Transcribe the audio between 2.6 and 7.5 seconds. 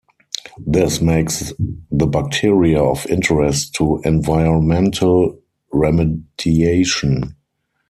of interest to environmental remediation.